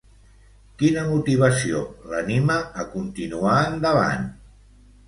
Quina 0.79 1.03
motivació 1.09 1.83
l'anima 2.15 2.57
a 2.57 2.87
continuar 2.97 3.63
endavant? 3.71 4.29